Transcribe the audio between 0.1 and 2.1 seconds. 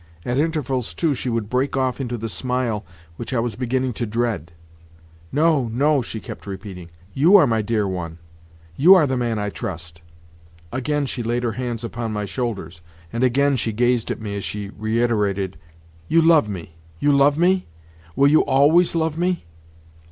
At intervals, too, she would break off